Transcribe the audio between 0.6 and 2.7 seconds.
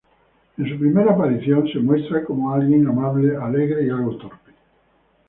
su primera aparición se muestra como